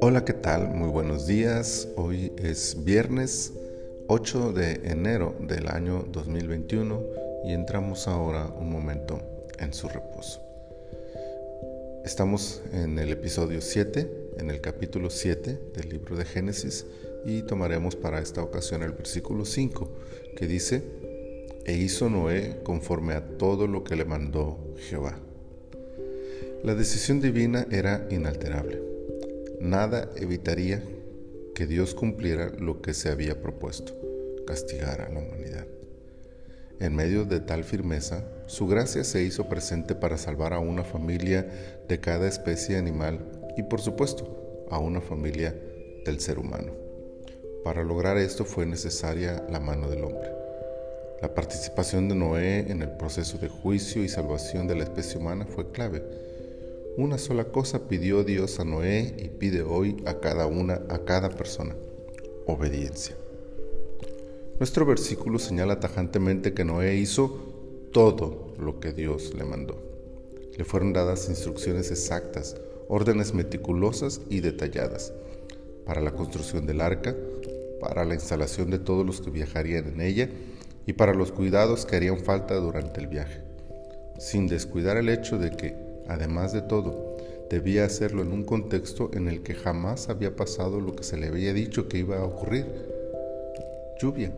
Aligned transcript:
Hola, 0.00 0.24
¿qué 0.26 0.34
tal? 0.34 0.68
Muy 0.74 0.90
buenos 0.90 1.26
días. 1.26 1.88
Hoy 1.96 2.32
es 2.36 2.84
viernes 2.84 3.52
8 4.08 4.52
de 4.52 4.80
enero 4.84 5.34
del 5.40 5.68
año 5.68 6.04
2021 6.10 7.02
y 7.44 7.52
entramos 7.52 8.08
ahora 8.08 8.46
un 8.46 8.70
momento 8.70 9.20
en 9.58 9.72
su 9.72 9.88
reposo. 9.88 10.42
Estamos 12.04 12.62
en 12.72 12.98
el 12.98 13.10
episodio 13.12 13.62
7, 13.62 14.34
en 14.38 14.50
el 14.50 14.60
capítulo 14.60 15.08
7 15.08 15.58
del 15.74 15.88
libro 15.88 16.16
de 16.16 16.26
Génesis 16.26 16.84
y 17.24 17.42
tomaremos 17.42 17.96
para 17.96 18.20
esta 18.20 18.42
ocasión 18.42 18.82
el 18.82 18.92
versículo 18.92 19.46
5 19.46 19.88
que 20.36 20.46
dice, 20.46 20.82
e 21.64 21.74
hizo 21.74 22.10
Noé 22.10 22.60
conforme 22.64 23.14
a 23.14 23.38
todo 23.38 23.66
lo 23.66 23.82
que 23.84 23.96
le 23.96 24.04
mandó 24.04 24.74
Jehová. 24.76 25.18
La 26.62 26.74
decisión 26.74 27.20
divina 27.20 27.66
era 27.70 28.06
inalterable 28.10 28.92
nada 29.62 30.10
evitaría 30.16 30.82
que 31.54 31.68
Dios 31.68 31.94
cumpliera 31.94 32.50
lo 32.58 32.82
que 32.82 32.94
se 32.94 33.10
había 33.10 33.40
propuesto, 33.40 33.94
castigar 34.44 35.00
a 35.00 35.08
la 35.08 35.20
humanidad. 35.20 35.66
En 36.80 36.96
medio 36.96 37.24
de 37.24 37.38
tal 37.38 37.62
firmeza, 37.62 38.24
su 38.46 38.66
gracia 38.66 39.04
se 39.04 39.22
hizo 39.22 39.48
presente 39.48 39.94
para 39.94 40.18
salvar 40.18 40.52
a 40.52 40.58
una 40.58 40.82
familia 40.82 41.46
de 41.88 42.00
cada 42.00 42.26
especie 42.26 42.76
animal 42.76 43.20
y 43.56 43.62
por 43.62 43.80
supuesto 43.80 44.66
a 44.68 44.80
una 44.80 45.00
familia 45.00 45.54
del 46.04 46.18
ser 46.18 46.40
humano. 46.40 46.72
Para 47.62 47.84
lograr 47.84 48.18
esto 48.18 48.44
fue 48.44 48.66
necesaria 48.66 49.46
la 49.48 49.60
mano 49.60 49.88
del 49.88 50.02
hombre. 50.02 50.28
La 51.20 51.32
participación 51.32 52.08
de 52.08 52.16
Noé 52.16 52.68
en 52.68 52.82
el 52.82 52.90
proceso 52.96 53.38
de 53.38 53.48
juicio 53.48 54.02
y 54.02 54.08
salvación 54.08 54.66
de 54.66 54.74
la 54.74 54.82
especie 54.82 55.20
humana 55.20 55.46
fue 55.46 55.70
clave 55.70 56.02
una 56.96 57.16
sola 57.16 57.44
cosa 57.44 57.88
pidió 57.88 58.22
Dios 58.22 58.60
a 58.60 58.64
Noé 58.64 59.14
y 59.18 59.28
pide 59.28 59.62
hoy 59.62 60.02
a 60.04 60.20
cada 60.20 60.46
una, 60.46 60.82
a 60.90 61.04
cada 61.04 61.30
persona, 61.30 61.74
obediencia. 62.46 63.16
Nuestro 64.58 64.84
versículo 64.84 65.38
señala 65.38 65.80
tajantemente 65.80 66.52
que 66.52 66.64
Noé 66.64 66.96
hizo 66.96 67.88
todo 67.92 68.54
lo 68.58 68.78
que 68.78 68.92
Dios 68.92 69.32
le 69.34 69.44
mandó. 69.44 69.82
Le 70.56 70.64
fueron 70.64 70.92
dadas 70.92 71.30
instrucciones 71.30 71.90
exactas, 71.90 72.56
órdenes 72.88 73.32
meticulosas 73.32 74.20
y 74.28 74.40
detalladas 74.40 75.14
para 75.86 76.02
la 76.02 76.12
construcción 76.12 76.66
del 76.66 76.82
arca, 76.82 77.16
para 77.80 78.04
la 78.04 78.14
instalación 78.14 78.70
de 78.70 78.78
todos 78.78 79.04
los 79.04 79.22
que 79.22 79.30
viajarían 79.30 79.88
en 79.88 80.00
ella 80.02 80.28
y 80.86 80.92
para 80.92 81.14
los 81.14 81.32
cuidados 81.32 81.86
que 81.86 81.96
harían 81.96 82.20
falta 82.20 82.54
durante 82.56 83.00
el 83.00 83.06
viaje, 83.06 83.40
sin 84.18 84.46
descuidar 84.46 84.98
el 84.98 85.08
hecho 85.08 85.38
de 85.38 85.50
que 85.50 85.91
Además 86.08 86.52
de 86.52 86.62
todo, 86.62 87.16
debía 87.50 87.84
hacerlo 87.84 88.22
en 88.22 88.32
un 88.32 88.44
contexto 88.44 89.10
en 89.14 89.28
el 89.28 89.42
que 89.42 89.54
jamás 89.54 90.08
había 90.08 90.36
pasado 90.36 90.80
lo 90.80 90.96
que 90.96 91.04
se 91.04 91.16
le 91.16 91.28
había 91.28 91.52
dicho 91.52 91.88
que 91.88 91.98
iba 91.98 92.18
a 92.18 92.24
ocurrir, 92.24 92.66
lluvia, 94.00 94.32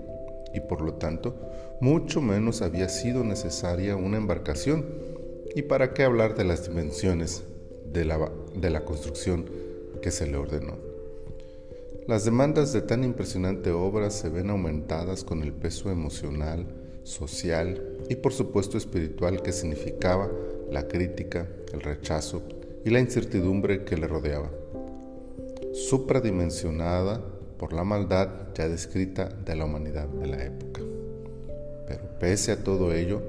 y 0.52 0.60
por 0.60 0.80
lo 0.80 0.94
tanto, 0.94 1.34
mucho 1.80 2.20
menos 2.20 2.62
había 2.62 2.88
sido 2.88 3.24
necesaria 3.24 3.96
una 3.96 4.16
embarcación. 4.16 4.84
¿Y 5.54 5.62
para 5.62 5.94
qué 5.94 6.04
hablar 6.04 6.36
de 6.36 6.44
las 6.44 6.68
dimensiones 6.68 7.42
de 7.92 8.04
la, 8.04 8.30
de 8.54 8.70
la 8.70 8.84
construcción 8.84 9.50
que 10.00 10.10
se 10.10 10.26
le 10.26 10.36
ordenó? 10.36 10.76
Las 12.06 12.24
demandas 12.24 12.72
de 12.72 12.82
tan 12.82 13.02
impresionante 13.02 13.70
obra 13.70 14.10
se 14.10 14.28
ven 14.28 14.50
aumentadas 14.50 15.24
con 15.24 15.42
el 15.42 15.52
peso 15.52 15.90
emocional, 15.90 16.66
social 17.02 17.82
y 18.08 18.16
por 18.16 18.32
supuesto 18.32 18.76
espiritual 18.76 19.42
que 19.42 19.52
significaba 19.52 20.30
la 20.74 20.88
crítica, 20.88 21.46
el 21.72 21.80
rechazo 21.80 22.42
y 22.84 22.90
la 22.90 22.98
incertidumbre 22.98 23.84
que 23.84 23.96
le 23.96 24.08
rodeaba, 24.08 24.50
supradimensionada 25.72 27.22
por 27.58 27.72
la 27.72 27.84
maldad 27.84 28.52
ya 28.54 28.68
descrita 28.68 29.28
de 29.28 29.54
la 29.54 29.66
humanidad 29.66 30.08
de 30.08 30.26
la 30.26 30.44
época. 30.44 30.82
Pero 31.86 32.18
pese 32.18 32.50
a 32.50 32.64
todo 32.64 32.92
ello, 32.92 33.22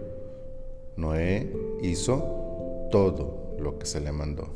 Noé 0.98 1.54
hizo 1.84 2.88
todo 2.92 3.56
lo 3.60 3.78
que 3.78 3.86
se 3.86 4.02
le 4.02 4.12
mandó. 4.12 4.50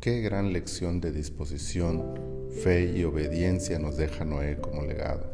Qué 0.00 0.22
gran 0.22 0.54
lección 0.54 1.02
de 1.02 1.12
disposición, 1.12 2.48
fe 2.62 2.90
y 2.96 3.04
obediencia 3.04 3.78
nos 3.78 3.98
deja 3.98 4.24
Noé 4.24 4.56
como 4.62 4.82
legado, 4.82 5.24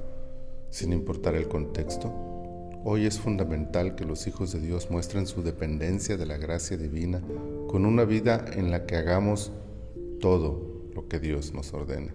sin 0.70 0.92
importar 0.92 1.36
el 1.36 1.46
contexto 1.46 2.31
Hoy 2.84 3.06
es 3.06 3.20
fundamental 3.20 3.94
que 3.94 4.04
los 4.04 4.26
hijos 4.26 4.50
de 4.50 4.58
Dios 4.58 4.90
muestren 4.90 5.28
su 5.28 5.44
dependencia 5.44 6.16
de 6.16 6.26
la 6.26 6.36
gracia 6.36 6.76
divina 6.76 7.22
con 7.68 7.86
una 7.86 8.04
vida 8.04 8.44
en 8.54 8.72
la 8.72 8.86
que 8.86 8.96
hagamos 8.96 9.52
todo 10.18 10.90
lo 10.92 11.06
que 11.06 11.20
Dios 11.20 11.54
nos 11.54 11.72
ordena, 11.74 12.12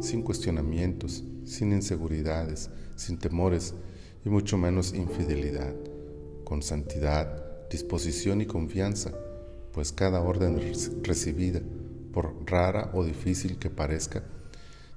sin 0.00 0.22
cuestionamientos, 0.22 1.24
sin 1.44 1.72
inseguridades, 1.72 2.70
sin 2.94 3.18
temores 3.18 3.74
y 4.24 4.28
mucho 4.28 4.56
menos 4.56 4.94
infidelidad, 4.94 5.74
con 6.44 6.62
santidad, 6.62 7.68
disposición 7.68 8.40
y 8.40 8.46
confianza, 8.46 9.12
pues 9.72 9.90
cada 9.90 10.20
orden 10.20 10.60
recibida, 11.02 11.62
por 12.12 12.32
rara 12.46 12.92
o 12.94 13.04
difícil 13.04 13.58
que 13.58 13.70
parezca, 13.70 14.22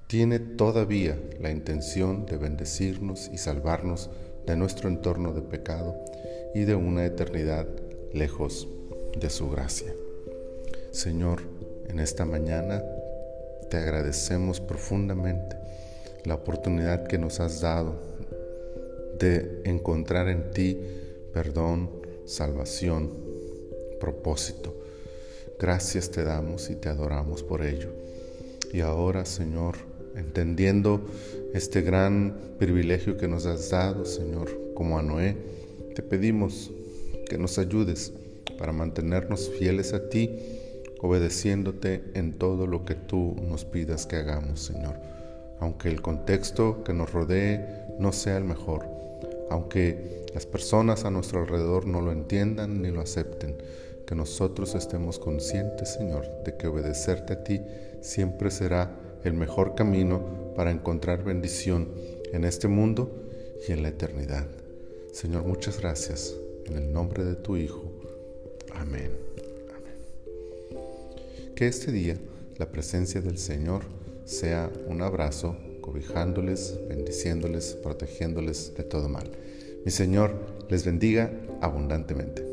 tiene 0.06 0.38
todavía 0.38 1.20
la 1.40 1.50
intención 1.50 2.28
de 2.28 2.38
bendecirnos 2.38 3.32
y 3.34 3.40
salvarnos 3.40 4.12
de 4.46 4.56
nuestro 4.56 4.90
entorno 4.90 5.34
de 5.34 5.42
pecado 5.42 5.96
y 6.54 6.64
de 6.64 6.76
una 6.76 7.06
eternidad 7.06 7.68
lejos 8.12 8.68
de 9.20 9.30
su 9.30 9.50
gracia. 9.50 9.94
Señor, 10.92 11.42
en 11.88 12.00
esta 12.00 12.26
mañana 12.26 12.84
te 13.70 13.78
agradecemos 13.78 14.60
profundamente 14.60 15.56
la 16.26 16.36
oportunidad 16.36 17.08
que 17.08 17.18
nos 17.18 17.40
has 17.40 17.62
dado 17.62 17.96
de 19.20 19.62
encontrar 19.66 20.30
en 20.30 20.52
ti 20.52 20.80
perdón, 21.34 21.90
salvación, 22.26 23.12
propósito. 24.00 24.76
Gracias 25.60 26.12
te 26.12 26.24
damos 26.24 26.70
y 26.70 26.76
te 26.76 26.90
adoramos 26.90 27.42
por 27.42 27.66
ello. 27.66 27.90
Y 28.72 28.82
ahora, 28.82 29.26
Señor, 29.26 29.76
entendiendo 30.16 31.02
este 31.54 31.82
gran 31.82 32.56
privilegio 32.58 33.16
que 33.16 33.28
nos 33.28 33.46
has 33.46 33.70
dado, 33.70 34.06
Señor, 34.06 34.50
como 34.74 34.98
a 34.98 35.04
Noé. 35.04 35.38
Te 35.96 36.02
pedimos 36.02 36.72
que 37.30 37.38
nos 37.38 37.60
ayudes 37.60 38.12
para 38.58 38.74
mantenernos 38.74 39.52
fieles 39.58 39.94
a 39.94 40.10
ti, 40.10 40.32
obedeciéndote 41.00 42.04
en 42.16 42.34
todo 42.34 42.66
lo 42.66 42.86
que 42.86 42.96
tú 42.96 43.36
nos 43.48 43.66
pidas 43.66 44.08
que 44.08 44.16
hagamos, 44.16 44.62
Señor. 44.62 44.96
Aunque 45.60 45.90
el 45.90 46.02
contexto 46.02 46.84
que 46.84 46.94
nos 46.94 47.14
rodee 47.14 47.64
no 48.00 48.12
sea 48.12 48.38
el 48.38 48.46
mejor, 48.46 48.88
aunque 49.52 50.26
las 50.34 50.48
personas 50.48 51.06
a 51.06 51.12
nuestro 51.12 51.42
alrededor 51.42 51.86
no 51.86 52.02
lo 52.02 52.12
entiendan 52.12 52.82
ni 52.82 52.90
lo 52.90 53.02
acepten, 53.02 53.56
que 54.08 54.16
nosotros 54.16 54.74
estemos 54.74 55.20
conscientes, 55.20 55.94
Señor, 55.94 56.26
de 56.44 56.58
que 56.58 56.68
obedecerte 56.68 57.34
a 57.34 57.44
ti 57.44 57.62
siempre 58.02 58.50
será 58.50 58.92
el 59.24 59.34
mejor 59.34 59.76
camino 59.76 60.54
para 60.56 60.72
encontrar 60.72 61.24
bendición 61.24 61.90
en 62.32 62.44
este 62.44 62.68
mundo 62.68 63.12
y 63.68 63.72
en 63.72 63.84
la 63.84 63.90
eternidad. 63.90 64.48
Señor, 65.12 65.44
muchas 65.44 65.80
gracias. 65.80 66.36
En 66.66 66.78
el 66.78 66.94
nombre 66.94 67.24
de 67.24 67.36
tu 67.36 67.58
Hijo. 67.58 67.84
Amén. 68.74 69.12
Que 71.56 71.68
este 71.68 71.92
día 71.92 72.18
la 72.58 72.72
presencia 72.72 73.22
del 73.22 73.38
Señor 73.38 73.84
sea 74.26 74.72
un 74.88 75.02
abrazo, 75.02 75.58
cobijándoles, 75.82 76.80
bendiciéndoles, 76.88 77.74
protegiéndoles 77.76 78.74
de 78.76 78.84
todo 78.84 79.10
mal. 79.10 79.30
Mi 79.86 79.92
Señor 79.92 80.34
les 80.70 80.86
bendiga 80.86 81.32
abundantemente. 81.62 82.53